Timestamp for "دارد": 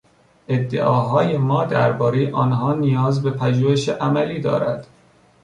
4.41-4.87